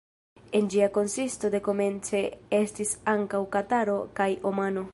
En 0.59 0.69
ĝia 0.75 0.85
konsisto 0.95 1.51
dekomence 1.55 2.21
estis 2.61 2.95
ankaŭ 3.13 3.43
Kataro 3.57 3.99
kaj 4.21 4.31
Omano. 4.53 4.87